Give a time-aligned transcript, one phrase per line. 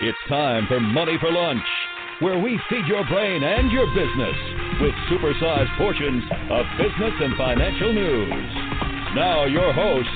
[0.00, 1.64] It's time for Money for Lunch,
[2.20, 4.36] where we feed your brain and your business
[4.80, 8.30] with supersized portions of business and financial news.
[9.16, 10.08] Now, your host,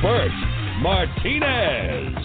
[0.00, 0.30] Bert
[0.80, 2.16] Martinez.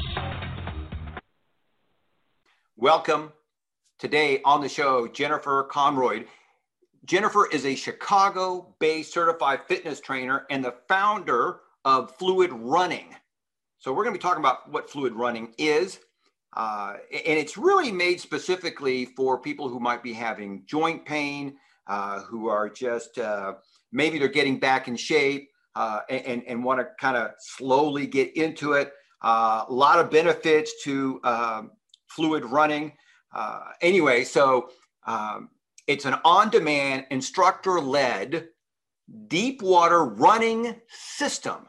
[2.78, 3.33] Welcome.
[3.97, 6.28] Today on the show, Jennifer Conroyd.
[7.05, 13.15] Jennifer is a Chicago based certified fitness trainer and the founder of Fluid Running.
[13.79, 16.02] So, we're going to be talking about what fluid running is.
[16.55, 21.55] Uh, and it's really made specifically for people who might be having joint pain,
[21.88, 23.53] uh, who are just uh,
[23.91, 28.35] maybe they're getting back in shape uh, and, and want to kind of slowly get
[28.35, 28.91] into it.
[29.21, 31.71] Uh, a lot of benefits to um,
[32.07, 32.91] fluid running.
[33.34, 34.70] Uh, anyway, so
[35.05, 35.49] um,
[35.88, 38.48] it's an on demand, instructor led,
[39.27, 41.68] deep water running system.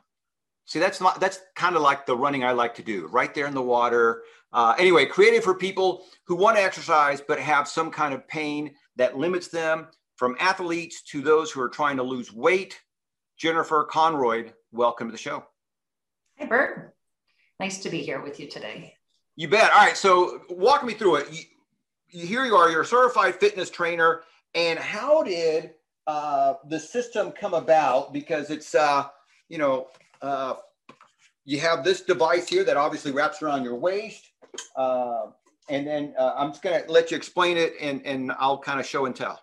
[0.66, 3.46] See, that's not, that's kind of like the running I like to do, right there
[3.46, 4.22] in the water.
[4.52, 8.74] Uh, anyway, created for people who want to exercise but have some kind of pain
[8.96, 12.78] that limits them, from athletes to those who are trying to lose weight.
[13.38, 15.42] Jennifer Conroyd, welcome to the show.
[16.38, 16.94] Hi, Bert.
[17.58, 18.94] Nice to be here with you today.
[19.36, 19.70] You bet.
[19.72, 21.32] All right, so walk me through it.
[21.32, 21.42] You,
[22.10, 24.20] you, here you are, you're a certified fitness trainer.
[24.54, 25.70] And how did
[26.06, 28.12] uh, the system come about?
[28.12, 29.06] Because it's, uh,
[29.48, 29.88] you know,
[30.20, 30.56] uh,
[31.46, 34.29] you have this device here that obviously wraps around your waist.
[34.76, 35.26] Uh,
[35.68, 38.80] and then uh, I'm just going to let you explain it and, and I'll kind
[38.80, 39.40] of show and tell.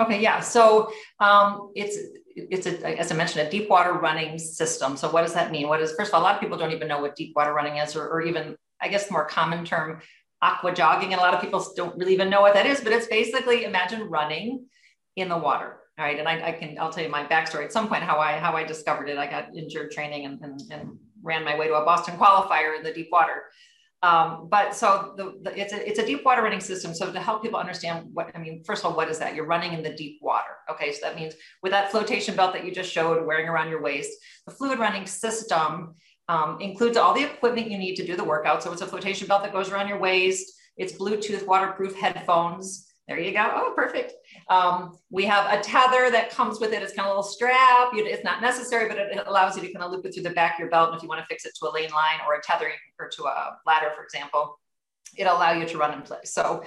[0.00, 0.40] Okay, yeah.
[0.40, 1.96] So um, it's
[2.36, 4.96] it's a, as I mentioned, a deep water running system.
[4.96, 5.66] So what does that mean?
[5.66, 7.52] What is first of all, a lot of people don't even know what deep water
[7.52, 10.00] running is, or, or even I guess the more common term,
[10.40, 12.80] aqua jogging, and a lot of people don't really even know what that is.
[12.80, 14.66] But it's basically imagine running
[15.16, 15.78] in the water.
[15.98, 18.18] All right, and I, I can I'll tell you my backstory at some point how
[18.18, 19.18] I how I discovered it.
[19.18, 22.84] I got injured training and, and, and ran my way to a Boston qualifier in
[22.84, 23.42] the deep water.
[24.02, 26.94] Um, but so the, the, it's a it's a deep water running system.
[26.94, 29.34] So to help people understand what I mean, first of all, what is that?
[29.34, 30.54] You're running in the deep water.
[30.70, 33.82] Okay, so that means with that flotation belt that you just showed, wearing around your
[33.82, 34.10] waist,
[34.46, 35.94] the fluid running system
[36.28, 38.62] um, includes all the equipment you need to do the workout.
[38.62, 40.52] So it's a flotation belt that goes around your waist.
[40.76, 42.86] It's Bluetooth waterproof headphones.
[43.08, 43.50] There you go.
[43.52, 44.12] Oh, perfect.
[44.48, 46.82] Um, we have a tether that comes with it.
[46.82, 47.90] It's kind of a little strap.
[47.92, 50.54] It's not necessary, but it allows you to kind of loop it through the back
[50.54, 50.88] of your belt.
[50.88, 53.08] And if you want to fix it to a lane line or a tethering or
[53.08, 54.58] to a ladder, for example,
[55.16, 56.32] it'll allow you to run in place.
[56.32, 56.64] So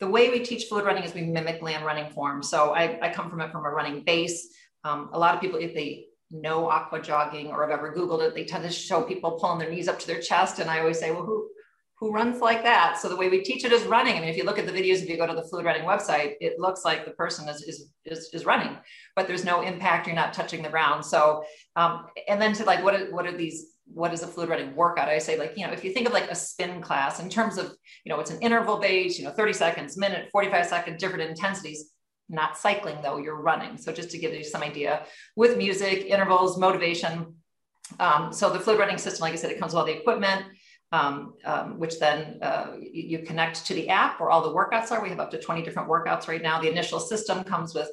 [0.00, 2.42] the way we teach fluid running is we mimic land running form.
[2.42, 4.48] So I, I come from it from a running base.
[4.84, 8.34] Um, a lot of people, if they know aqua jogging or have ever Googled it,
[8.34, 10.58] they tend to show people pulling their knees up to their chest.
[10.58, 11.48] And I always say, well, who,
[11.98, 12.98] who runs like that.
[12.98, 14.16] So the way we teach it is running.
[14.16, 15.84] I mean, if you look at the videos, if you go to the fluid running
[15.84, 18.76] website, it looks like the person is, is, is, is running,
[19.14, 20.06] but there's no impact.
[20.06, 21.04] You're not touching the ground.
[21.04, 21.44] So,
[21.76, 24.74] um, and then to like, what are, what are these, what is a fluid running
[24.74, 25.08] workout?
[25.08, 27.58] I say like, you know, if you think of like a spin class in terms
[27.58, 27.72] of,
[28.04, 31.92] you know, it's an interval base, you know, 30 seconds, minute, 45 seconds, different intensities,
[32.28, 33.76] not cycling though, you're running.
[33.76, 35.06] So just to give you some idea
[35.36, 37.36] with music, intervals, motivation.
[38.00, 40.44] Um, so the fluid running system, like I said, it comes with all the equipment
[40.94, 45.02] um, um, which then uh, you, connect to the app where all the workouts are.
[45.02, 46.60] We have up to 20 different workouts right now.
[46.60, 47.90] The initial system comes with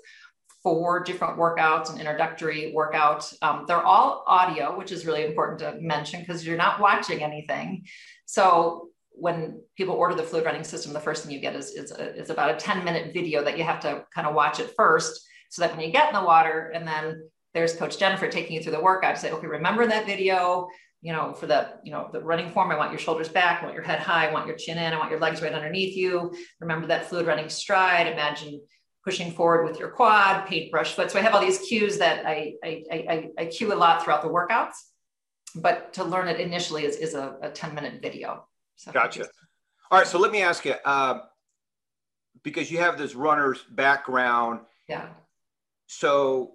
[0.62, 3.28] four different workouts, an introductory workout.
[3.42, 7.86] Um, they're all audio, which is really important to mention because you're not watching anything.
[8.28, 11.92] So when people order the fluid running system, the first thing you get is, is,
[11.92, 14.74] a, is about a 10 minute video that you have to kind of watch it
[14.78, 17.24] first so that when you get in the water and then
[17.54, 20.70] there's coach jennifer taking you through the workout say okay remember that video
[21.02, 23.66] you know, for the, you know, the running form, I want your shoulders back, I
[23.66, 25.98] want your head high, I want your chin in, I want your legs right underneath
[25.98, 26.34] you.
[26.60, 28.08] Remember that fluid running stride.
[28.08, 28.62] Imagine
[29.04, 31.10] pushing forward with your quad, paintbrush foot.
[31.10, 34.22] So I have all these cues that I, I, I, I cue a lot throughout
[34.22, 34.76] the workouts,
[35.56, 38.46] but to learn it initially is, is a, a 10 minute video.
[38.76, 39.26] So gotcha.
[39.90, 40.08] All right.
[40.08, 41.20] So let me ask you, uh,
[42.44, 44.62] because you have this runner's background.
[44.88, 45.10] Yeah.
[45.88, 46.54] So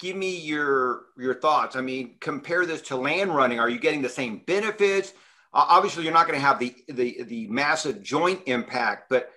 [0.00, 1.76] give me your your thoughts.
[1.76, 3.60] I mean, compare this to land running.
[3.60, 5.12] Are you getting the same benefits?
[5.52, 9.30] Uh, obviously, you're not going to have the, the the massive joint impact, but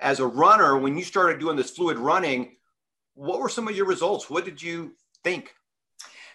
[0.00, 2.56] as a runner, when you started doing this fluid running,
[3.14, 4.30] what were some of your results?
[4.30, 5.54] What did you think?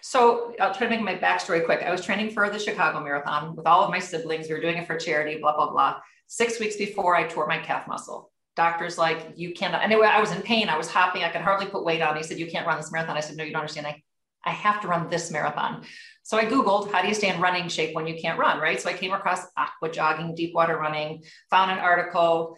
[0.02, 1.82] So I'll try to make my backstory quick.
[1.82, 4.46] I was training for the Chicago Marathon with all of my siblings.
[4.46, 5.96] We were doing it for charity, blah, blah, blah.
[6.28, 9.82] Six weeks before I tore my calf muscle doctor's like, you cannot.
[9.82, 10.68] Anyway, I was in pain.
[10.68, 11.22] I was hopping.
[11.22, 12.16] I could hardly put weight on.
[12.16, 13.16] He said, you can't run this marathon.
[13.16, 13.86] I said, no, you don't understand.
[13.86, 14.02] I,
[14.44, 15.84] I have to run this marathon.
[16.22, 18.80] So I Googled, how do you stay in running shape when you can't run, right?
[18.80, 22.56] So I came across aqua jogging, deep water running, found an article,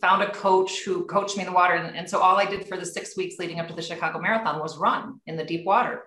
[0.00, 1.74] found a coach who coached me in the water.
[1.74, 4.18] And, and so all I did for the six weeks leading up to the Chicago
[4.18, 6.02] Marathon was run in the deep water.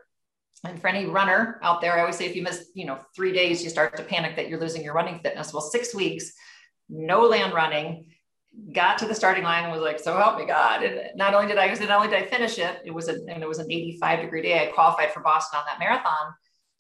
[0.66, 3.32] And for any runner out there, I always say if you miss, you know, three
[3.32, 5.54] days, you start to panic that you're losing your running fitness.
[5.54, 6.34] Well, six weeks,
[6.90, 8.08] no land running,
[8.74, 10.84] got to the starting line and was like, so help me God.
[10.84, 13.44] And not only did I, not only did I finish it, it was a, and
[13.44, 14.68] it was an 85 degree day.
[14.68, 16.34] I qualified for Boston on that marathon,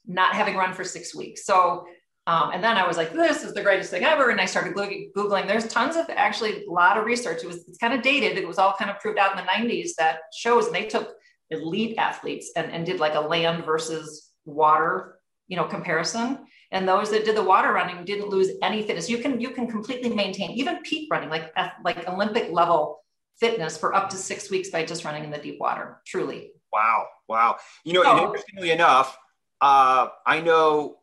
[0.05, 1.45] not having run for six weeks.
[1.45, 1.85] So,
[2.25, 4.29] um, and then I was like, this is the greatest thing ever.
[4.31, 7.43] And I started Googling, there's tons of actually a lot of research.
[7.43, 8.37] It was, it's kind of dated.
[8.37, 11.13] It was all kind of proved out in the 90s that shows, and they took
[11.51, 16.39] elite athletes and, and did like a land versus water, you know, comparison
[16.71, 19.09] and those that did the water running didn't lose any fitness.
[19.09, 21.53] You can you can completely maintain even peak running like
[21.83, 23.03] like olympic level
[23.39, 26.51] fitness for up to six weeks by just running in the deep water truly.
[26.73, 27.57] Wow wow.
[27.83, 29.17] You know so, interestingly enough
[29.61, 30.99] uh, i know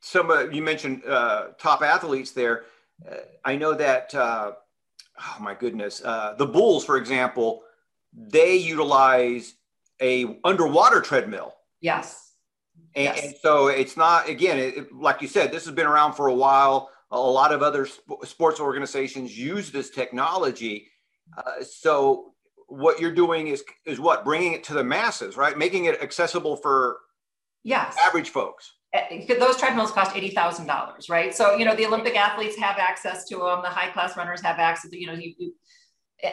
[0.00, 2.64] some uh, you mentioned uh, top athletes there.
[3.10, 4.52] Uh, i know that uh,
[5.18, 7.62] oh my goodness uh, the bulls for example
[8.12, 9.54] they utilize
[10.02, 11.54] a underwater treadmill.
[11.80, 12.31] Yes
[12.94, 13.24] and, yes.
[13.24, 16.34] and so it's not, again, it, like you said, this has been around for a
[16.34, 16.90] while.
[17.10, 20.88] A lot of other sp- sports organizations use this technology.
[21.36, 22.32] Uh, so
[22.68, 24.24] what you're doing is, is what?
[24.24, 25.56] Bringing it to the masses, right?
[25.56, 26.98] Making it accessible for
[27.64, 27.96] yes.
[28.06, 31.34] average folks eh, those treadmills cost eighty thousand dollars, right?
[31.34, 34.58] So you know the Olympic athletes have access to them, the high class runners have
[34.58, 34.90] access.
[34.90, 35.54] To, you know, you, you,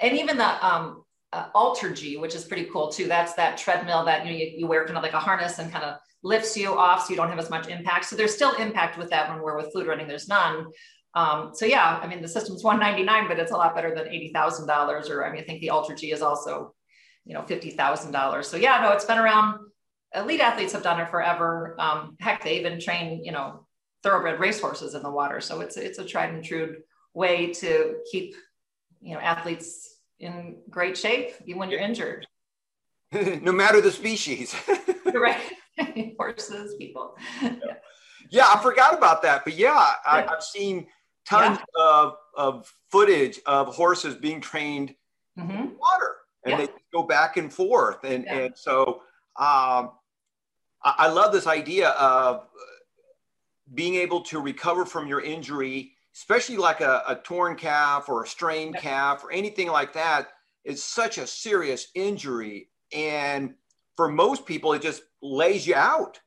[0.02, 3.08] and even the um, uh, AlterG, which is pretty cool too.
[3.08, 5.72] That's that treadmill that you know you, you wear kind of like a harness and
[5.72, 8.06] kind of lifts you off so you don't have as much impact.
[8.06, 10.68] So there's still impact with that when we're with fluid running, there's none.
[11.16, 15.10] Um, so yeah, I mean, the system's 199, but it's a lot better than $80,000
[15.10, 16.76] or I mean, I think the AlterG is also,
[17.26, 18.46] you know, $50,000.
[18.46, 19.60] So yeah, no, it's been around.
[20.14, 21.76] Elite athletes have done it forever.
[21.80, 23.66] Um, heck, they even train, you know,
[24.04, 25.40] thoroughbred racehorses in the water.
[25.40, 26.78] So it's, it's a tried and true
[27.14, 28.36] way to keep,
[29.02, 32.28] you know, athletes in great shape even when you're injured.
[33.42, 34.56] no matter the species.
[35.14, 35.42] right.
[36.18, 37.16] horses, people.
[37.42, 37.56] Yeah.
[38.30, 38.52] yeah.
[38.54, 39.44] I forgot about that.
[39.44, 40.88] But yeah, I, have seen
[41.28, 41.84] tons yeah.
[41.84, 44.94] of, of footage of horses being trained
[45.38, 45.52] mm-hmm.
[45.52, 46.58] in water and yeah.
[46.58, 48.04] they go back and forth.
[48.04, 49.02] And, and so
[49.38, 49.92] um,
[50.84, 52.48] I, I love this idea of
[53.74, 58.28] being able to recover from your injury, especially like a, a torn calf or a
[58.28, 60.28] strained calf or anything like that.
[60.66, 62.68] It's such a serious injury.
[62.92, 63.54] And
[63.96, 66.20] for most people, it just lays you out.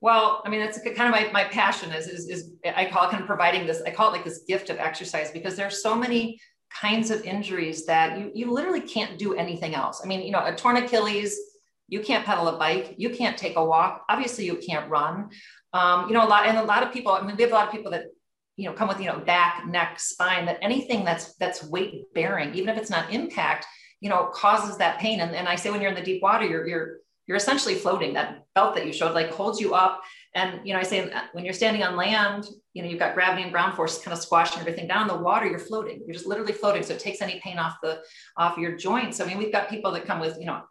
[0.00, 3.12] Well, I mean, that's kind of my, my passion is, is, is I call it
[3.12, 5.94] kind of providing this, I call it like this gift of exercise because there's so
[5.94, 6.40] many
[6.74, 10.00] kinds of injuries that you, you literally can't do anything else.
[10.02, 11.38] I mean, you know, a torn Achilles,
[11.86, 14.04] you can't pedal a bike, you can't take a walk.
[14.08, 15.30] Obviously you can't run.
[15.72, 17.54] Um, you know, a lot, and a lot of people, I mean, we have a
[17.54, 18.06] lot of people that,
[18.56, 22.54] you know, come with, you know, back, neck, spine, that anything that's, that's weight bearing,
[22.54, 23.66] even if it's not impact,
[24.00, 25.20] you know, causes that pain.
[25.20, 28.14] And, and I say when you're in the deep water, you're, you're, you're essentially floating.
[28.14, 30.02] That belt that you showed like holds you up.
[30.34, 33.14] And, you know, I say uh, when you're standing on land, you know, you've got
[33.14, 36.02] gravity and ground force kind of squashing everything down in the water, you're floating.
[36.04, 36.82] You're just literally floating.
[36.82, 38.02] So it takes any pain off the,
[38.36, 39.20] off your joints.
[39.20, 40.62] I mean, we've got people that come with, you know,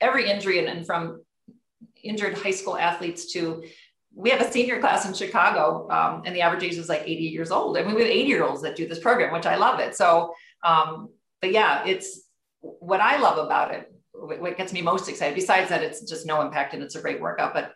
[0.00, 1.22] every injury and, and from
[2.02, 3.62] injured high school athletes to
[4.14, 7.22] we have a senior class in Chicago, um, and the average age is like 80
[7.24, 7.78] years old.
[7.78, 9.94] I mean, we have 80 year olds that do this program, which I love it.
[9.94, 10.34] So,
[10.64, 11.10] um,
[11.40, 12.22] but yeah, it's
[12.60, 16.40] what I love about it, what gets me most excited, besides that it's just no
[16.42, 17.72] impact and it's a great workout, but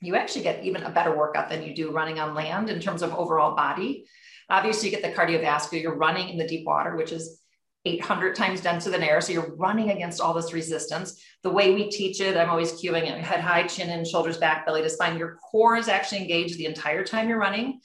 [0.00, 3.02] you actually get even a better workout than you do running on land in terms
[3.02, 4.04] of overall body.
[4.50, 7.40] Obviously, you get the cardiovascular, you're running in the deep water, which is
[7.84, 9.20] 800 times denser than air.
[9.20, 11.22] So you're running against all this resistance.
[11.42, 14.64] The way we teach it, I'm always cueing it head high, chin in, shoulders back,
[14.64, 15.18] belly to spine.
[15.18, 17.80] Your core is actually engaged the entire time you're running.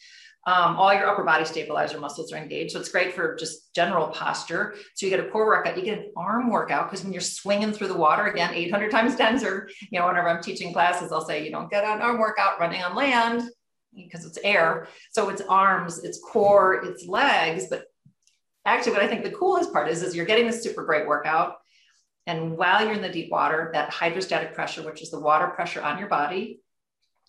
[0.48, 2.72] Um, all your upper body stabilizer muscles are engaged.
[2.72, 4.74] So it's great for just general posture.
[4.96, 7.74] So you get a core workout, you get an arm workout because when you're swinging
[7.74, 11.44] through the water, again, 800 times denser, you know, whenever I'm teaching classes, I'll say,
[11.44, 13.44] you don't get an arm workout running on land
[13.94, 14.88] because it's air.
[15.12, 17.65] So it's arms, it's core, it's legs.
[17.70, 17.86] But
[18.75, 21.57] actually, what I think the coolest part is, is you're getting this super great workout.
[22.27, 25.81] And while you're in the deep water, that hydrostatic pressure, which is the water pressure
[25.81, 26.61] on your body,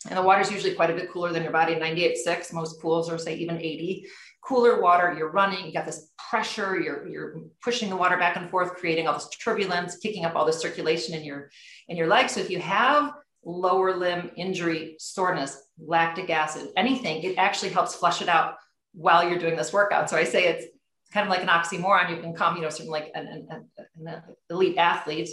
[0.09, 2.54] and the water is usually quite a bit cooler than your body, 98.6.
[2.54, 4.06] Most pools are say even 80.
[4.42, 8.49] Cooler water, you're running, you got this pressure, you're, you're pushing the water back and
[8.50, 11.50] forth, creating all this turbulence, kicking up all the circulation in your,
[11.88, 12.32] in your legs.
[12.32, 13.12] So if you have
[13.44, 18.54] lower limb injury, soreness, lactic acid, anything, it actually helps flush it out
[18.94, 20.09] while you're doing this workout.
[20.09, 20.66] So I say it's
[21.12, 22.11] kind of like an oxymoron.
[22.11, 23.69] You can come, you know, something like an, an,
[24.07, 25.29] an elite athlete,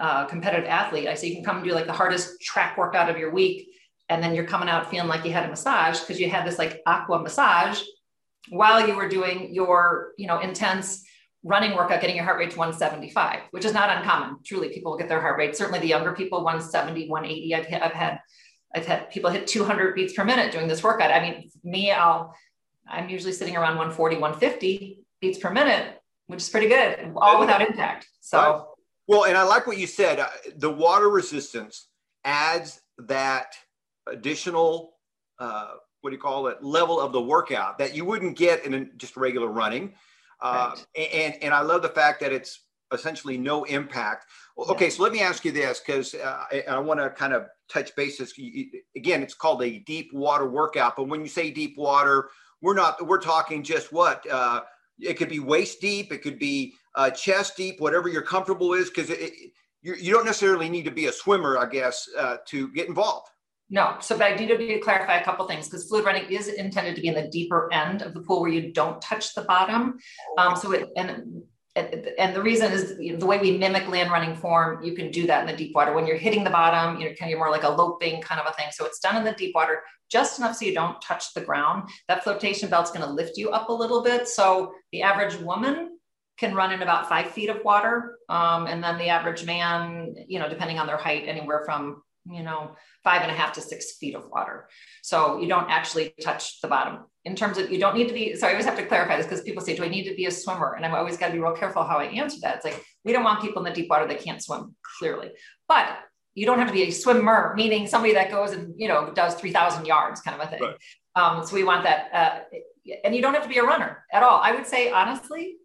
[0.00, 1.08] uh, competitive athlete.
[1.08, 3.68] I say you can come and do like the hardest track workout of your week
[4.08, 6.58] and then you're coming out feeling like you had a massage because you had this
[6.58, 7.80] like aqua massage
[8.50, 11.04] while you were doing your you know intense
[11.42, 15.08] running workout getting your heart rate to 175 which is not uncommon truly people get
[15.08, 18.20] their heart rate certainly the younger people 170 180 i've, I've had
[18.74, 22.34] i've had people hit 200 beats per minute doing this workout i mean me i'll
[22.88, 27.60] I'm usually sitting around 140, 150 beats per minute, which is pretty good, all without
[27.60, 28.08] impact.
[28.20, 28.70] So,
[29.08, 30.20] well, and I like what you said.
[30.20, 31.88] Uh, the water resistance
[32.24, 33.54] adds that
[34.06, 34.94] additional,
[35.38, 38.90] uh, what do you call it, level of the workout that you wouldn't get in
[38.96, 39.94] just regular running.
[40.40, 41.08] Uh, right.
[41.12, 44.26] and, and I love the fact that it's essentially no impact.
[44.58, 47.46] Okay, so let me ask you this because uh, I, I want to kind of
[47.68, 48.32] touch bases.
[48.96, 52.30] Again, it's called a deep water workout, but when you say deep water,
[52.62, 54.28] we're not, we're talking just what?
[54.30, 54.62] Uh,
[54.98, 58.88] it could be waist deep, it could be uh, chest deep, whatever you're comfortable is,
[58.88, 59.10] because
[59.82, 63.28] you, you don't necessarily need to be a swimmer, I guess, uh, to get involved.
[63.68, 66.94] No, so but I need to clarify a couple things because fluid running is intended
[66.94, 69.98] to be in the deeper end of the pool where you don't touch the bottom.
[70.38, 71.42] Um, so it and
[71.76, 75.10] and the reason is you know, the way we mimic land running form, you can
[75.10, 75.92] do that in the deep water.
[75.92, 78.46] When you're hitting the bottom, you know, kind of more like a loping kind of
[78.46, 78.66] a thing.
[78.72, 81.88] So it's done in the deep water just enough so you don't touch the ground.
[82.08, 84.28] That flotation belt's going to lift you up a little bit.
[84.28, 85.98] So the average woman
[86.38, 88.18] can run in about five feet of water.
[88.28, 92.42] Um, and then the average man, you know, depending on their height, anywhere from you
[92.42, 94.68] know, five and a half to six feet of water.
[95.02, 97.04] So you don't actually touch the bottom.
[97.26, 99.26] In terms of, you don't need to be, so I always have to clarify this
[99.26, 100.74] because people say, do I need to be a swimmer?
[100.74, 102.56] And I've always got to be real careful how I answer that.
[102.56, 105.32] It's like, we don't want people in the deep water that can't swim, clearly.
[105.68, 105.88] But
[106.34, 109.34] you don't have to be a swimmer, meaning somebody that goes and, you know, does
[109.34, 110.62] 3,000 yards kind of a thing.
[110.62, 110.76] Right.
[111.16, 112.10] Um, so we want that.
[112.12, 112.58] Uh,
[113.04, 114.40] and you don't have to be a runner at all.
[114.40, 115.56] I would say, honestly,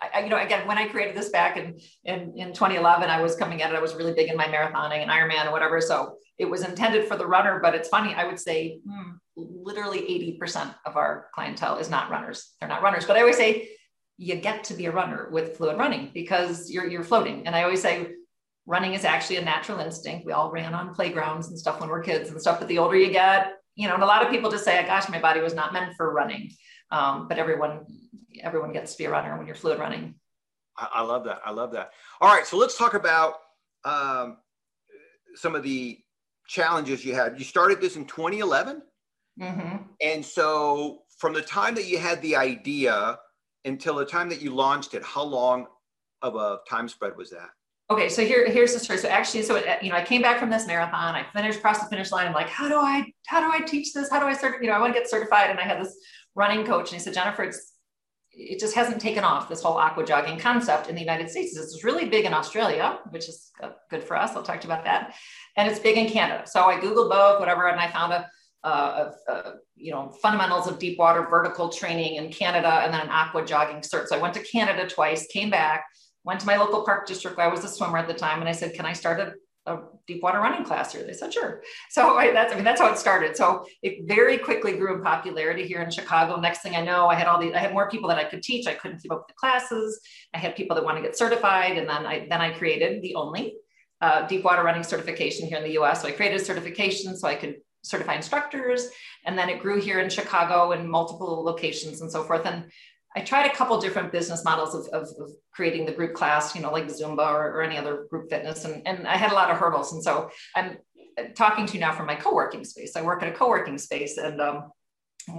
[0.00, 3.34] I, you know, again, when I created this back in, in, in 2011, I was
[3.34, 3.76] coming at it.
[3.76, 5.80] I was really big in my marathoning and Ironman and whatever.
[5.80, 8.14] So it was intended for the runner, but it's funny.
[8.14, 10.00] I would say hmm, literally
[10.40, 12.54] 80% of our clientele is not runners.
[12.58, 13.68] They're not runners, but I always say
[14.16, 17.46] you get to be a runner with fluid running because you're, you're floating.
[17.46, 18.08] And I always say
[18.66, 20.26] running is actually a natural instinct.
[20.26, 22.96] We all ran on playgrounds and stuff when we're kids and stuff, but the older
[22.96, 25.54] you get, you know, and a lot of people just say, gosh, my body was
[25.54, 26.50] not meant for running.
[26.90, 27.86] Um, but everyone
[28.40, 30.14] everyone gets to be a runner when you're fluid running.
[30.76, 31.40] I, I love that.
[31.44, 31.90] I love that.
[32.20, 33.34] All right, so let's talk about
[33.84, 34.38] um,
[35.34, 35.98] some of the
[36.46, 37.38] challenges you had.
[37.38, 38.82] You started this in 2011,
[39.40, 39.76] mm-hmm.
[40.00, 43.18] and so from the time that you had the idea
[43.64, 45.66] until the time that you launched it, how long
[46.22, 47.48] of a time spread was that?
[47.90, 48.98] Okay, so here, here's the story.
[48.98, 51.14] So actually, so it, you know, I came back from this marathon.
[51.14, 52.26] I finished across the finish line.
[52.26, 54.10] I'm like, how do I, how do I teach this?
[54.10, 54.62] How do I start?
[54.62, 55.50] You know, I want to get certified.
[55.50, 55.96] And I had this
[56.34, 57.72] running coach, and he said, Jennifer, it's
[58.38, 61.56] it just hasn't taken off this whole aqua jogging concept in the United States.
[61.56, 63.50] It's really big in Australia, which is
[63.90, 64.30] good for us.
[64.36, 65.14] I'll talk to you about that.
[65.56, 66.44] And it's big in Canada.
[66.46, 68.30] So I Googled both, whatever, and I found a,
[68.64, 73.08] a, a, you know, fundamentals of deep water vertical training in Canada and then an
[73.10, 74.06] aqua jogging cert.
[74.08, 75.84] So I went to Canada twice, came back,
[76.24, 77.38] went to my local park district.
[77.38, 78.40] I was a swimmer at the time.
[78.40, 79.32] And I said, can I start a
[79.68, 81.04] a deep water running class here?
[81.04, 81.62] They said, sure.
[81.90, 83.36] So I, that's, I mean, that's how it started.
[83.36, 86.40] So it very quickly grew in popularity here in Chicago.
[86.40, 88.42] Next thing I know, I had all these, I had more people that I could
[88.42, 88.66] teach.
[88.66, 90.00] I couldn't keep up with the classes.
[90.34, 91.76] I had people that want to get certified.
[91.76, 93.54] And then I, then I created the only
[94.00, 96.02] uh, deep water running certification here in the US.
[96.02, 97.56] So I created a certification so I could
[97.88, 98.88] certify instructors.
[99.24, 102.46] And then it grew here in Chicago in multiple locations and so forth.
[102.46, 102.70] And
[103.16, 106.60] I tried a couple different business models of, of, of, creating the group class, you
[106.60, 108.64] know, like Zumba or, or, any other group fitness.
[108.64, 109.92] And, and I had a lot of hurdles.
[109.92, 110.76] And so I'm
[111.34, 112.94] talking to you now from my co-working space.
[112.94, 114.70] I work at a co-working space and um,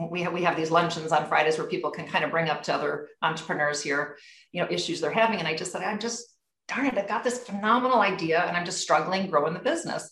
[0.10, 2.64] we have, we have these luncheons on Fridays where people can kind of bring up
[2.64, 4.18] to other entrepreneurs here,
[4.52, 5.40] you know, issues they're having.
[5.40, 6.26] And I just said, I'm just,
[6.70, 10.10] darn it, I've got this phenomenal idea and I'm just struggling growing the business.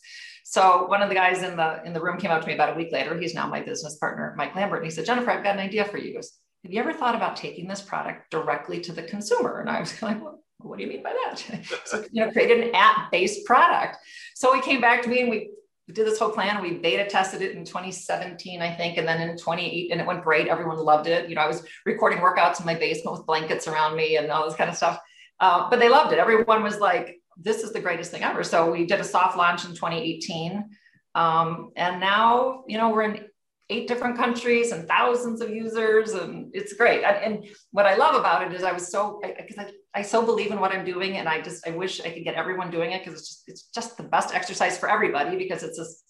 [0.49, 2.73] So one of the guys in the in the room came up to me about
[2.73, 3.19] a week later.
[3.19, 4.79] He's now my business partner, Mike Lambert.
[4.79, 6.05] And he said, Jennifer, I've got an idea for you.
[6.05, 6.31] He goes,
[6.63, 9.59] have you ever thought about taking this product directly to the consumer?
[9.59, 11.65] And I was like, well, what do you mean by that?
[11.85, 13.97] so, you know, created an app-based product.
[14.35, 15.49] So he came back to me and we
[15.91, 16.61] did this whole plan.
[16.61, 20.23] We beta tested it in 2017, I think, and then in 28, and it went
[20.23, 20.47] great.
[20.47, 21.27] Everyone loved it.
[21.27, 24.45] You know, I was recording workouts in my basement with blankets around me and all
[24.45, 24.97] this kind of stuff.
[25.41, 26.19] Uh, but they loved it.
[26.19, 29.65] Everyone was like, "This is the greatest thing ever." So we did a soft launch
[29.65, 30.69] in 2018,
[31.15, 33.27] um, and now, you know, we're in
[33.69, 37.03] eight different countries and thousands of users and it's great.
[37.03, 40.01] And, and what i love about it is i was so because I, I, I,
[40.03, 42.71] so believe in what i'm doing and i just i wish i could get everyone
[42.71, 46.03] doing it because it's just it's just the best exercise for everybody because it's this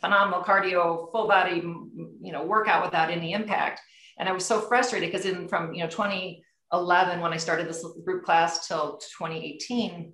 [0.00, 1.62] phenomenal cardio full body
[2.20, 3.80] you know workout without any impact.
[4.18, 7.84] And i was so frustrated because in from you know 2011 when i started this
[8.04, 10.12] group class till 2018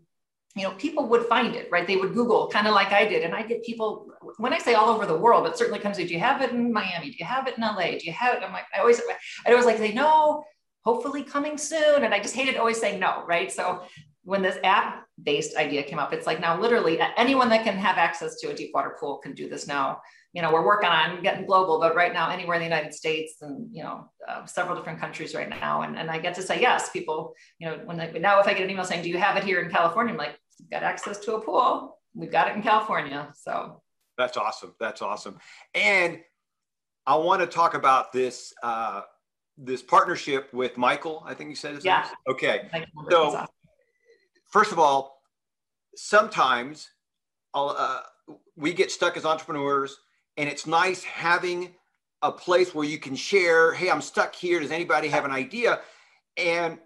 [0.56, 1.86] you know, people would find it, right?
[1.86, 3.22] They would Google kind of like I did.
[3.25, 4.08] And I get people,
[4.38, 6.50] when I say all over the world, it certainly comes to, do you have it
[6.50, 7.10] in Miami?
[7.10, 7.90] Do you have it in LA?
[7.90, 8.42] Do you have it?
[8.42, 9.00] I'm like, I always,
[9.46, 10.42] I always like say, no,
[10.82, 12.04] hopefully coming soon.
[12.04, 13.52] And I just hated always saying no, right?
[13.52, 13.82] So
[14.25, 17.98] when this app based idea came up, it's like now literally anyone that can have
[17.98, 20.00] access to a deep water pool can do this now
[20.36, 23.36] you know, we're working on getting global, but right now, anywhere in the United States
[23.40, 25.80] and, you know, uh, several different countries right now.
[25.80, 28.52] And, and I get to say, yes, people, you know, when they, now if I
[28.52, 30.12] get an email saying, do you have it here in California?
[30.12, 30.38] I'm like,
[30.70, 31.98] got access to a pool.
[32.14, 33.28] We've got it in California.
[33.34, 33.82] So
[34.16, 34.75] that's awesome.
[34.80, 35.38] That's awesome.
[35.75, 36.20] And
[37.06, 39.02] I want to talk about this, uh,
[39.58, 41.22] this partnership with Michael.
[41.26, 42.02] I think you said his yeah.
[42.02, 42.12] name.
[42.28, 42.70] Okay.
[43.10, 43.46] So awesome.
[44.50, 45.22] first of all,
[45.94, 46.90] sometimes
[47.54, 48.00] uh,
[48.56, 49.98] we get stuck as entrepreneurs
[50.36, 51.75] and it's nice having
[52.22, 55.80] a place where you can share hey i'm stuck here does anybody have an idea
[56.36, 56.78] and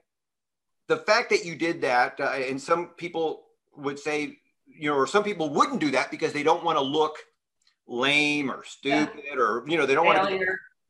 [0.89, 3.45] the fact that you did that uh, and some people
[3.77, 6.83] would say you know or some people wouldn't do that because they don't want to
[6.83, 7.17] look
[7.87, 9.39] lame or stupid yeah.
[9.39, 10.39] or you know they don't want to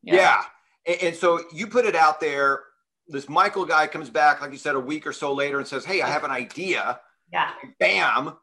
[0.02, 0.42] yeah, yeah.
[0.87, 2.60] And, and so you put it out there
[3.08, 5.84] this michael guy comes back like you said a week or so later and says
[5.84, 7.00] hey i have an idea
[7.32, 8.37] yeah and bam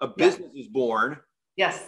[0.00, 0.62] a business yeah.
[0.62, 1.18] is born
[1.56, 1.84] yes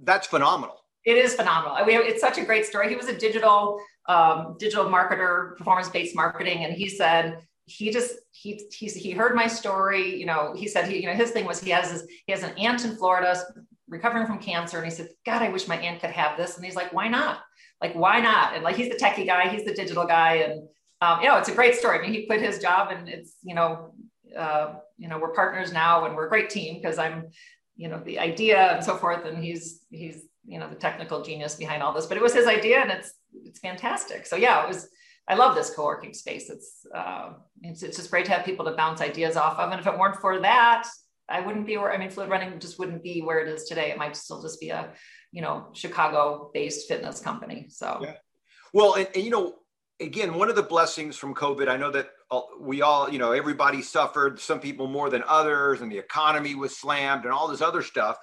[0.00, 1.76] that's phenomenal it is phenomenal.
[1.76, 2.88] I mean, it's such a great story.
[2.88, 8.14] He was a digital um, digital marketer, performance based marketing, and he said he just
[8.32, 10.18] he he's, he heard my story.
[10.18, 12.42] You know, he said he you know his thing was he has his he has
[12.42, 13.36] an aunt in Florida
[13.88, 16.56] recovering from cancer, and he said, God, I wish my aunt could have this.
[16.56, 17.40] And he's like, Why not?
[17.80, 18.54] Like, why not?
[18.54, 20.68] And like, he's the techie guy, he's the digital guy, and
[21.00, 21.98] um, you know, it's a great story.
[21.98, 23.94] I mean, he quit his job, and it's you know,
[24.36, 27.30] uh, you know, we're partners now, and we're a great team because I'm
[27.76, 31.56] you know the idea and so forth and he's he's you know the technical genius
[31.56, 34.68] behind all this but it was his idea and it's it's fantastic so yeah it
[34.68, 34.88] was
[35.28, 36.50] i love this co-working space.
[36.50, 39.70] It's uh, it's, it's just great to have people to bounce ideas off of.
[39.70, 40.88] And if it weren't for that
[41.28, 43.90] i wouldn't be where i mean fluid running just wouldn't be where it is today.
[43.90, 44.92] It might still just be a
[45.32, 48.00] you know chicago based fitness company so.
[48.02, 48.14] Yeah.
[48.72, 49.54] well and, and you know
[50.00, 52.10] again one of the blessings from covid i know that
[52.60, 56.76] we all you know everybody suffered some people more than others and the economy was
[56.76, 58.16] slammed and all this other stuff.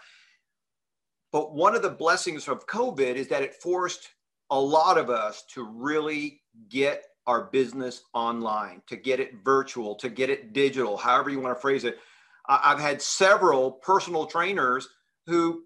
[1.32, 4.10] But one of the blessings of COVID is that it forced
[4.50, 10.10] a lot of us to really get our business online, to get it virtual, to
[10.10, 12.00] get it digital, however you want to phrase it.
[12.48, 14.90] I've had several personal trainers
[15.28, 15.64] who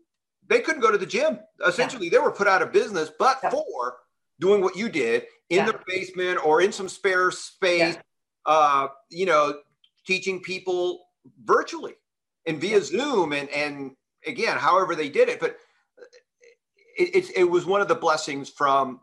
[0.48, 1.40] they couldn't go to the gym.
[1.66, 2.12] Essentially, yeah.
[2.12, 3.50] they were put out of business, but yeah.
[3.50, 3.96] for
[4.40, 5.66] doing what you did in yeah.
[5.66, 7.98] the basement or in some spare space,
[8.46, 9.56] uh, you know,
[10.06, 11.08] teaching people
[11.44, 11.94] virtually
[12.46, 13.96] and via Zoom and and
[14.28, 15.58] again, however they did it, but
[16.98, 19.00] it, it, it was one of the blessings from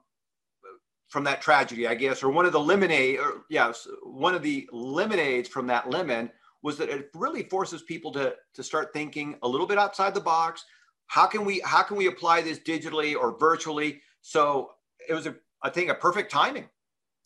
[1.12, 4.66] from that tragedy, I guess, or one of the lemonade, or yes, one of the
[4.72, 6.30] lemonades from that lemon
[6.62, 10.20] was that it really forces people to to start thinking a little bit outside the
[10.20, 10.64] box.
[11.08, 14.00] How can we how can we apply this digitally or virtually?
[14.22, 14.70] So
[15.06, 16.70] it was a I think a perfect timing.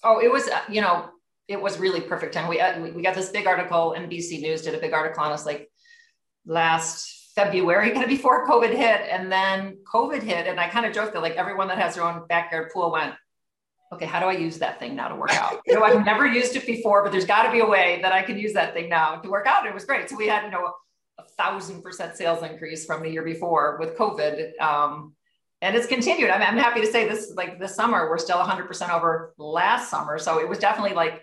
[0.03, 1.11] Oh, it was uh, you know
[1.47, 2.49] it was really perfect time.
[2.49, 3.95] We uh, we got this big article.
[3.97, 5.71] NBC News did a big article on us like
[6.45, 9.03] last February, kind of before COVID hit.
[9.09, 10.49] And then COVID hit.
[10.49, 13.15] And I kind of joked that like everyone that has their own backyard pool went,
[13.93, 15.61] okay, how do I use that thing now to work out?
[15.67, 18.13] you know, I've never used it before, but there's got to be a way that
[18.13, 19.67] I can use that thing now to work out.
[19.67, 20.09] It was great.
[20.11, 20.73] So we had, you know,
[21.19, 24.61] a thousand percent sales increase from the year before with COVID.
[24.61, 25.15] Um,
[25.63, 26.31] and it's continued.
[26.31, 30.19] I'm, I'm happy to say this, like this summer, we're still 100% over last summer.
[30.19, 31.23] So it was definitely like,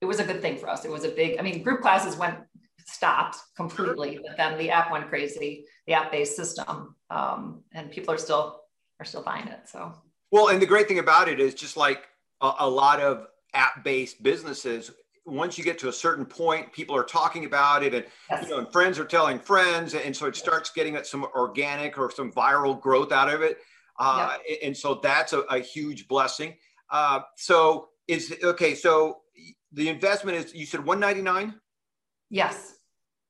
[0.00, 0.84] it was a good thing for us.
[0.84, 2.38] It was a big, I mean, group classes went
[2.86, 8.18] stopped completely, but then the app went crazy, the app-based system, um, and people are
[8.18, 8.60] still
[9.00, 9.60] are still buying it.
[9.66, 9.94] So
[10.34, 12.08] well, and the great thing about it is just like
[12.40, 14.90] a, a lot of app-based businesses,
[15.24, 18.42] once you get to a certain point, people are talking about it, and yes.
[18.42, 21.96] you know, and friends are telling friends, and so it starts getting at some organic
[21.96, 23.58] or some viral growth out of it.
[24.00, 24.58] Uh, yep.
[24.64, 26.56] And so that's a, a huge blessing.
[26.90, 28.74] Uh, so is okay.
[28.74, 29.20] So
[29.70, 31.54] the investment is you said 199.
[32.28, 32.74] Yes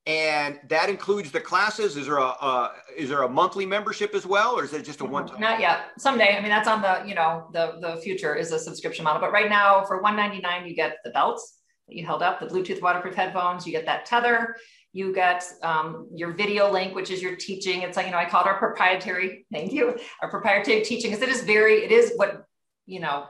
[0.07, 1.97] and that includes the classes.
[1.97, 5.01] Is there a uh, is there a monthly membership as well, or is it just
[5.01, 5.41] a one time?
[5.41, 5.93] Not yet.
[5.99, 6.37] Someday.
[6.37, 9.21] I mean, that's on the you know the the future is a subscription model.
[9.21, 12.41] But right now, for one ninety nine, you get the belts that you held up,
[12.41, 13.67] the Bluetooth waterproof headphones.
[13.67, 14.57] You get that tether.
[14.93, 17.83] You get um, your video link, which is your teaching.
[17.83, 19.47] It's like you know I call it our proprietary.
[19.51, 19.99] Thank you.
[20.21, 22.45] Our proprietary teaching because it is very it is what
[22.85, 23.27] you know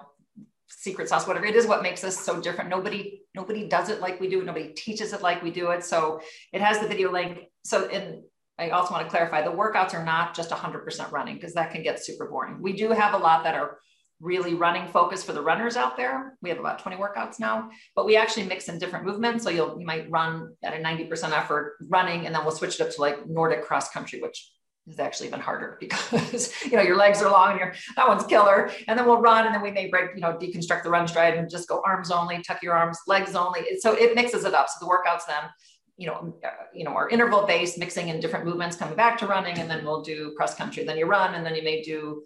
[0.76, 2.70] secret sauce, whatever it is, what makes us so different.
[2.70, 4.44] Nobody, nobody does it like we do.
[4.44, 5.84] Nobody teaches it like we do it.
[5.84, 6.20] So
[6.52, 7.44] it has the video link.
[7.64, 8.22] So and
[8.58, 11.82] I also want to clarify the workouts are not just 100% running because that can
[11.82, 12.60] get super boring.
[12.60, 13.78] We do have a lot that are
[14.20, 16.36] really running focused for the runners out there.
[16.40, 19.42] We have about 20 workouts now, but we actually mix in different movements.
[19.42, 22.80] So you'll you might run at a 90% effort running, and then we'll switch it
[22.80, 24.50] up to like Nordic cross country, which
[24.86, 28.24] is actually even harder because you know your legs are long and your that one's
[28.24, 28.70] killer.
[28.88, 31.34] And then we'll run and then we may break you know deconstruct the run stride
[31.34, 33.62] and just go arms only tuck your arms legs only.
[33.80, 34.68] So it mixes it up.
[34.68, 35.44] So the workouts then
[35.96, 39.26] you know uh, you know are interval based mixing in different movements coming back to
[39.26, 40.84] running and then we'll do cross country.
[40.84, 42.24] Then you run and then you may do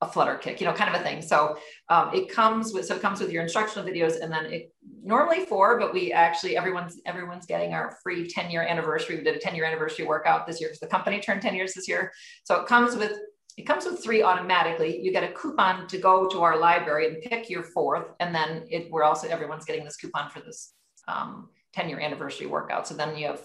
[0.00, 1.22] a flutter kick, you know, kind of a thing.
[1.22, 1.58] So
[1.88, 5.44] um, it comes with so it comes with your instructional videos, and then it normally
[5.44, 9.16] four, but we actually everyone's everyone's getting our free 10 year anniversary.
[9.16, 11.74] We did a 10 year anniversary workout this year because the company turned 10 years
[11.74, 12.12] this year.
[12.44, 13.12] So it comes with
[13.56, 15.00] it comes with three automatically.
[15.00, 18.66] You get a coupon to go to our library and pick your fourth, and then
[18.70, 20.72] it we're also everyone's getting this coupon for this
[21.08, 22.86] um, 10 year anniversary workout.
[22.86, 23.40] So then you have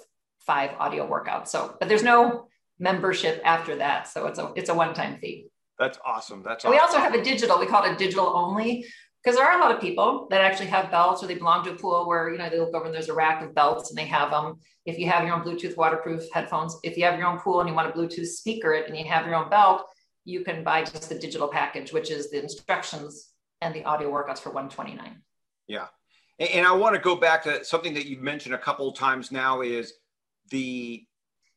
[0.46, 1.48] five audio workouts.
[1.48, 2.48] So, but there's no
[2.80, 4.08] membership after that.
[4.08, 5.48] So it's a it's a one time fee.
[5.84, 6.44] That's awesome.
[6.44, 6.72] That's awesome.
[6.72, 7.60] we also have a digital.
[7.60, 8.86] We call it a digital only
[9.24, 11.72] because there are a lot of people that actually have belts or they belong to
[11.72, 13.98] a pool where you know they look over and there's a rack of belts and
[13.98, 14.56] they have them.
[14.86, 17.70] If you have your own Bluetooth waterproof headphones, if you have your own pool and
[17.70, 19.86] you want a Bluetooth speaker it and you have your own belt,
[20.26, 24.40] you can buy just the digital package, which is the instructions and the audio workouts
[24.40, 25.22] for 129.
[25.68, 25.88] Yeah.
[26.40, 29.32] And I want to go back to something that you've mentioned a couple of times
[29.32, 29.94] now is
[30.50, 31.06] the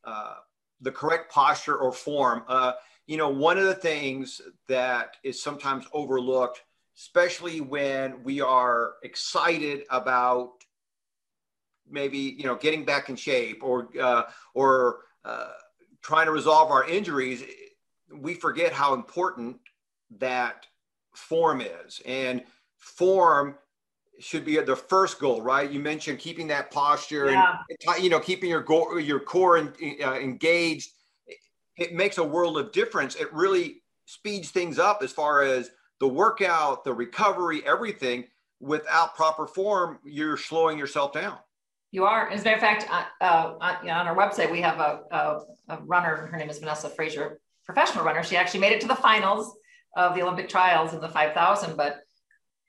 [0.05, 0.35] uh,
[0.81, 2.45] the correct posture or form.
[2.47, 2.73] Uh,
[3.07, 6.63] you know, one of the things that is sometimes overlooked,
[6.97, 10.53] especially when we are excited about
[11.89, 15.51] maybe you know getting back in shape or uh, or uh,
[16.03, 17.45] trying to resolve our injuries,
[18.13, 19.57] we forget how important
[20.19, 20.67] that
[21.15, 22.01] form is.
[22.07, 22.43] And
[22.79, 23.57] form
[24.19, 25.71] should be the first goal, right?
[25.71, 27.59] You mentioned keeping that posture yeah.
[27.69, 30.91] and you know keeping your go- your core in, uh, engaged.
[31.77, 33.17] It makes a world of difference.
[33.17, 38.25] It really speeds things up as far as the workout, the recovery, everything.
[38.61, 41.39] Without proper form, you're slowing yourself down.
[41.93, 42.31] You are.
[42.31, 45.79] As a matter of fact, uh, uh, on our website, we have a, a, a
[45.83, 46.27] runner.
[46.27, 48.23] Her name is Vanessa Fraser, professional runner.
[48.23, 49.55] She actually made it to the finals
[49.97, 52.01] of the Olympic trials in the 5,000, but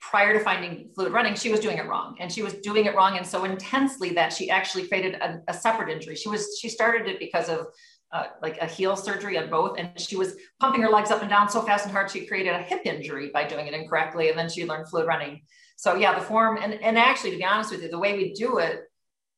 [0.00, 2.16] prior to finding fluid running, she was doing it wrong.
[2.20, 5.54] And she was doing it wrong and so intensely that she actually created a, a
[5.54, 6.14] separate injury.
[6.14, 7.66] She was, she started it because of
[8.12, 9.78] uh, like a heel surgery on both.
[9.78, 12.54] And she was pumping her legs up and down so fast and hard, she created
[12.54, 14.28] a hip injury by doing it incorrectly.
[14.28, 15.42] And then she learned fluid running.
[15.76, 18.32] So yeah, the form, and, and actually, to be honest with you, the way we
[18.32, 18.82] do it,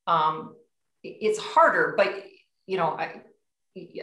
[0.07, 0.55] um,
[1.03, 2.25] it's harder, but
[2.67, 3.23] you know, I,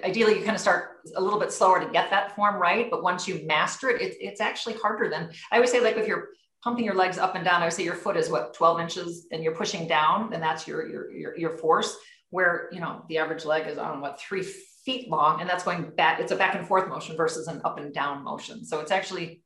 [0.03, 3.03] ideally you kind of start a little bit slower to get that form right but
[3.03, 6.29] once you master it, it, it's actually harder than i always say like if you're
[6.63, 9.27] pumping your legs up and down, I would say your foot is what 12 inches
[9.31, 11.95] and you're pushing down, and that's your your your, your force.
[12.29, 14.43] Where you know the average leg is on what three
[14.85, 16.19] feet long, and that's going back.
[16.19, 18.65] It's a back and forth motion versus an up and down motion.
[18.65, 19.41] So it's actually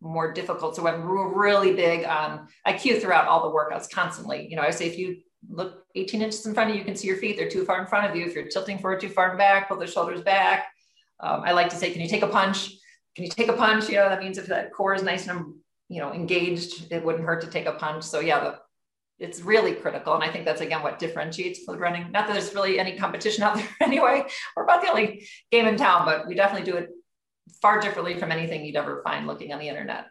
[0.00, 0.76] more difficult.
[0.76, 4.46] So I'm really big on I cue throughout all the workouts constantly.
[4.48, 5.18] You know, I say if you
[5.48, 7.36] look 18 inches in front of you, you can see your feet.
[7.36, 8.26] They're too far in front of you.
[8.26, 10.66] If you're tilting forward too far back, pull the shoulders back.
[11.20, 12.70] Um, I like to say, can you take a punch?
[13.14, 13.88] Can you take a punch?
[13.88, 15.54] You know, that means if that core is nice and
[15.88, 18.58] you know engaged it wouldn't hurt to take a punch so yeah the,
[19.18, 22.10] it's really critical and i think that's again what differentiates fluid running.
[22.10, 24.24] Not that there's really any competition out there anyway.
[24.56, 26.90] We're about the only game in town but we definitely do it
[27.62, 30.06] far differently from anything you'd ever find looking on the internet.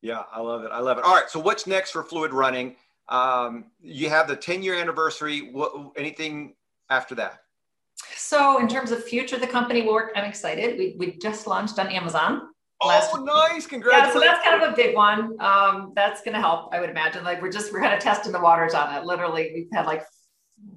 [0.00, 0.70] Yeah i love it.
[0.72, 1.04] I love it.
[1.04, 2.76] All right so what's next for fluid running?
[3.08, 5.50] Um, you have the 10 year anniversary.
[5.52, 6.54] What anything
[6.90, 7.40] after that?
[8.14, 10.12] So in terms of future the company will work.
[10.14, 10.78] I'm excited.
[10.78, 12.48] We, we just launched on amazon
[12.84, 13.66] Last oh, nice!
[13.66, 14.08] Congratulations.
[14.08, 15.40] Yeah, so that's kind of a big one.
[15.40, 17.24] Um, that's going to help, I would imagine.
[17.24, 19.04] Like we're just we're kind of testing the waters on it.
[19.04, 20.04] Literally, we've had like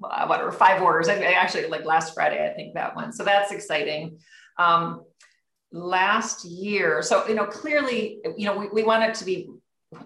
[0.03, 1.09] uh, whatever five orders.
[1.09, 3.13] i Actually, like last Friday, I think that one.
[3.13, 4.17] So that's exciting.
[4.57, 5.03] Um,
[5.71, 9.49] last year, so you know, clearly, you know, we, we want it to be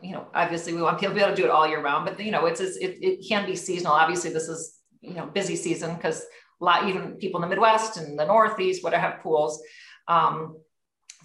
[0.01, 2.05] you know, obviously we want people to be able to do it all year round,
[2.05, 3.93] but you know, it's, it, it can be seasonal.
[3.93, 6.21] Obviously this is, you know, busy season because
[6.61, 9.61] a lot, even people in the Midwest and the Northeast, would have pools.
[10.07, 10.57] Um,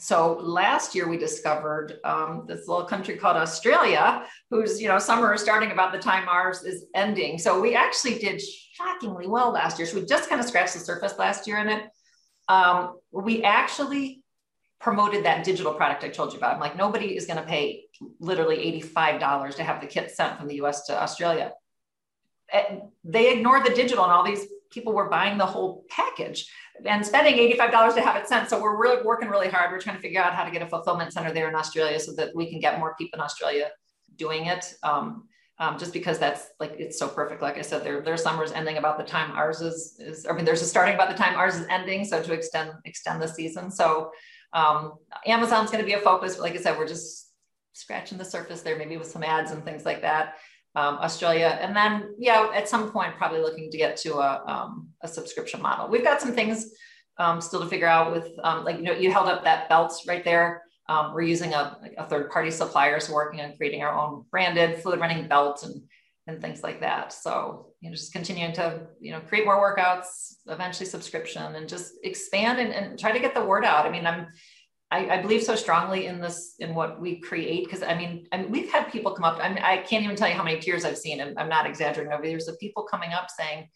[0.01, 5.35] so last year we discovered um, this little country called Australia, whose you know summer
[5.35, 7.37] is starting about the time ours is ending.
[7.37, 9.87] So we actually did shockingly well last year.
[9.87, 11.85] So we just kind of scratched the surface last year in it.
[12.49, 14.23] Um, we actually
[14.81, 16.55] promoted that digital product I told you about.
[16.55, 17.85] I'm like nobody is going to pay
[18.19, 20.87] literally $85 to have the kit sent from the U.S.
[20.87, 21.53] to Australia.
[22.51, 26.51] And they ignored the digital, and all these people were buying the whole package
[26.87, 28.49] and spending $85 to have it sent.
[28.49, 29.71] So we're really working really hard.
[29.71, 32.12] We're trying to figure out how to get a fulfillment center there in Australia so
[32.14, 33.71] that we can get more people in Australia
[34.16, 34.75] doing it.
[34.83, 35.25] Um,
[35.59, 37.43] um, just because that's like it's so perfect.
[37.43, 40.27] Like I said, their their summer is ending about the time ours is is.
[40.27, 42.07] I mean, there's a starting about the time ours is ending.
[42.07, 43.71] So to extend extend the season.
[43.71, 44.11] So
[44.55, 44.95] um,
[45.27, 46.38] Amazon's going to be a focus.
[46.38, 47.31] Like I said, we're just
[47.75, 50.37] scratching the surface there, maybe with some ads and things like that
[50.74, 54.88] um, Australia, and then yeah, at some point probably looking to get to a, um,
[55.02, 55.88] a subscription model.
[55.88, 56.72] We've got some things
[57.18, 60.04] um, still to figure out with um, like you know you held up that belts
[60.06, 60.62] right there.
[60.88, 64.80] Um, we're using a, a third party supplier, so working on creating our own branded
[64.80, 65.83] fluid running belts and
[66.26, 67.12] and things like that.
[67.12, 71.94] So you know just continuing to you know create more workouts, eventually subscription, and just
[72.04, 73.87] expand and, and try to get the word out.
[73.87, 74.28] I mean I'm
[74.90, 78.38] I, I, believe so strongly in this in what we create because I mean, I
[78.38, 80.59] mean we've had people come up I, mean, I can't even tell you how many
[80.61, 83.68] tears I've seen and I'm not exaggerating over years of people coming up saying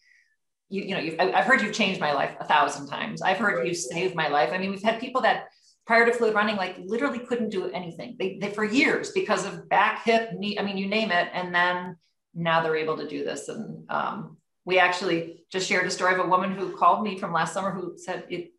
[0.69, 3.21] you, you know I've heard you've changed my life a thousand times.
[3.21, 3.67] I've heard right.
[3.67, 4.51] you saved my life.
[4.51, 5.47] I mean we've had people that
[5.85, 8.15] prior to fluid running like literally couldn't do anything.
[8.19, 11.55] They, they for years because of back hip knee I mean you name it and
[11.55, 11.97] then
[12.33, 16.19] now they're able to do this and um, we actually just shared a story of
[16.19, 18.51] a woman who called me from last summer who said it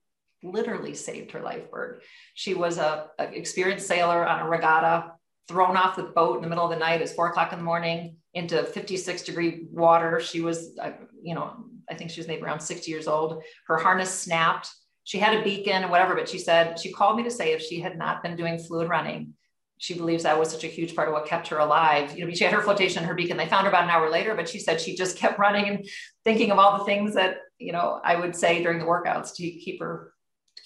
[0.43, 2.03] literally saved her life Bert.
[2.35, 5.13] She was a, a, experienced sailor on a regatta,
[5.49, 7.01] thrown off the boat in the middle of the night.
[7.01, 10.21] It's four o'clock in the morning into 56 degree water.
[10.21, 13.43] She was, uh, you know, I think she was maybe around 60 years old.
[13.67, 14.71] Her harness snapped.
[15.05, 17.63] She had a beacon and whatever, but she said she called me to say if
[17.63, 19.35] she had not been doing fluid running,
[19.79, 22.17] she believes that was such a huge part of what kept her alive.
[22.17, 23.37] You know, she had her flotation, her beacon.
[23.37, 25.89] They found her about an hour later, but she said she just kept running and
[26.25, 29.43] thinking of all the things that you know I would say during the workouts to
[29.43, 30.13] keep her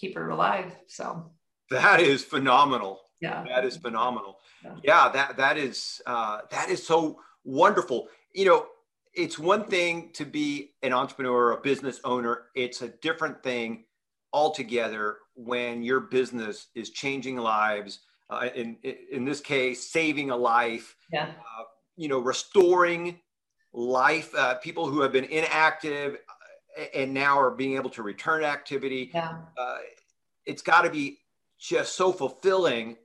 [0.01, 0.73] keep her alive.
[0.87, 1.31] So
[1.71, 3.01] that is phenomenal.
[3.21, 4.39] Yeah, that is phenomenal.
[4.65, 8.09] Yeah, yeah that that is uh, that is so wonderful.
[8.35, 8.67] You know,
[9.15, 12.45] it's one thing to be an entrepreneur, a business owner.
[12.55, 13.85] It's a different thing
[14.33, 18.01] altogether when your business is changing lives.
[18.31, 18.77] Uh, in
[19.13, 20.97] in this case, saving a life.
[21.13, 21.27] Yeah.
[21.27, 21.65] Uh,
[21.97, 23.21] you know, restoring
[23.73, 24.35] life.
[24.35, 26.17] Uh, people who have been inactive
[26.95, 29.11] and now are being able to return activity.
[29.13, 29.39] Yeah.
[29.59, 29.79] Uh,
[30.47, 31.19] it's got to be
[31.59, 32.97] just so fulfilling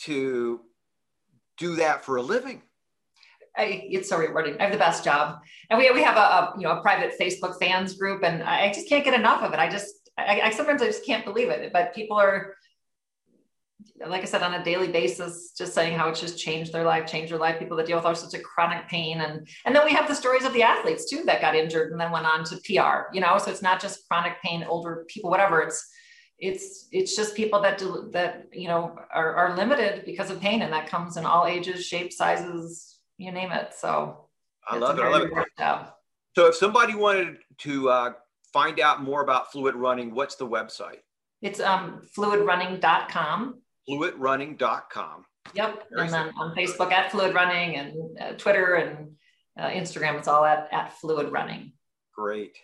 [0.00, 0.60] to
[1.56, 2.62] do that for a living.
[3.56, 4.56] I, it's so rewarding.
[4.58, 5.38] I have the best job,
[5.70, 8.72] and we, we have a, a, you know a private Facebook fans group, and I
[8.72, 9.60] just can't get enough of it.
[9.60, 11.72] I just I, I sometimes I just can't believe it.
[11.72, 12.54] But people are
[14.06, 17.06] like I said, on a daily basis, just saying how it's just changed their life,
[17.06, 17.58] changed their life.
[17.58, 20.14] People that deal with all sorts of chronic pain, and and then we have the
[20.14, 23.14] stories of the athletes too that got injured and then went on to PR.
[23.14, 25.60] You know, so it's not just chronic pain, older people, whatever.
[25.62, 25.86] It's
[26.38, 30.62] it's it's just people that do that you know are, are limited because of pain,
[30.62, 33.74] and that comes in all ages, shapes, sizes, you name it.
[33.74, 34.28] So
[34.66, 35.02] I love it.
[35.02, 35.88] I love it.
[36.34, 38.12] So if somebody wanted to uh,
[38.52, 40.98] find out more about fluid running, what's the website?
[41.42, 45.24] It's um, fluidrunning.com fluidrunning.com.
[45.54, 45.84] Yep.
[45.90, 49.12] Very and then on Facebook at Fluid Running and uh, Twitter and
[49.58, 51.72] uh, Instagram, it's all at, at Fluid Running.
[52.14, 52.56] Great.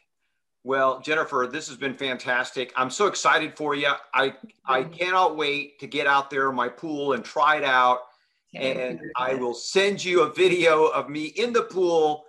[0.64, 2.72] Well, Jennifer, this has been fantastic.
[2.76, 3.92] I'm so excited for you.
[4.12, 4.35] I
[4.66, 8.00] I cannot wait to get out there in my pool and try it out.
[8.54, 12.24] and I will send you a video of me in the pool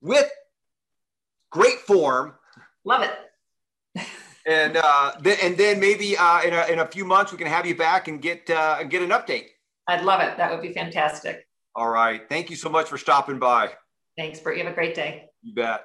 [0.00, 0.28] with
[1.50, 2.34] great form.
[2.84, 3.29] Love it
[4.46, 7.46] and uh, th- and then maybe uh, in, a, in a few months we can
[7.46, 9.46] have you back and get uh, get an update.
[9.88, 10.36] I'd love it.
[10.36, 11.46] That would be fantastic.
[11.74, 12.28] All right.
[12.28, 13.70] Thank you so much for stopping by.
[14.16, 14.56] Thanks, Bert.
[14.56, 15.26] You have a great day.
[15.42, 15.84] You bet.